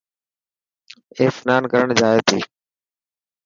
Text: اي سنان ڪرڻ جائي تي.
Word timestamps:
اي 1.17 1.25
سنان 1.37 1.63
ڪرڻ 1.71 1.87
جائي 2.01 2.19
تي. 2.27 2.39